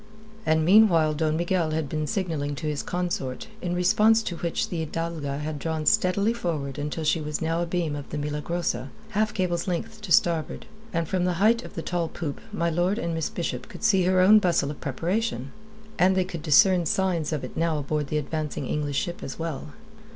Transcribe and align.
And 0.47 0.65
meanwhile 0.65 1.13
Don 1.13 1.37
Miguel 1.37 1.69
had 1.69 1.87
been 1.87 2.07
signalling 2.07 2.55
to 2.55 2.65
his 2.65 2.81
consort, 2.81 3.45
in 3.61 3.75
response 3.75 4.23
to 4.23 4.37
which 4.37 4.69
the 4.69 4.83
Hidalga 4.83 5.37
had 5.41 5.59
drawn 5.59 5.85
steadily 5.85 6.33
forward 6.33 6.79
until 6.79 7.03
she 7.03 7.21
was 7.21 7.39
now 7.39 7.61
abeam 7.61 7.95
of 7.95 8.09
the 8.09 8.17
Milagrosa, 8.17 8.89
half 9.09 9.31
cable's 9.31 9.67
length 9.67 10.01
to 10.01 10.11
starboard, 10.11 10.65
and 10.91 11.07
from 11.07 11.25
the 11.25 11.33
height 11.33 11.63
of 11.63 11.75
the 11.75 11.83
tall 11.83 12.07
poop 12.07 12.41
my 12.51 12.67
lord 12.71 12.97
and 12.97 13.13
Miss 13.13 13.29
Bishop 13.29 13.69
could 13.69 13.83
see 13.83 14.05
her 14.05 14.21
own 14.21 14.39
bustle 14.39 14.71
of 14.71 14.81
preparation. 14.81 15.51
And 15.99 16.17
they 16.17 16.25
could 16.25 16.41
discern 16.41 16.87
signs 16.87 17.31
of 17.31 17.43
it 17.43 17.55
now 17.55 17.77
aboard 17.77 18.07
the 18.07 18.17
advancing 18.17 18.65
English 18.65 18.97
ship 18.97 19.21
as 19.21 19.37
well. 19.37 19.73